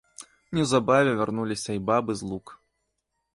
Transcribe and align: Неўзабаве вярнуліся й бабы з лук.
Неўзабаве 0.59 1.11
вярнуліся 1.19 1.67
й 1.73 1.83
бабы 1.91 2.11
з 2.23 2.31
лук. 2.31 2.47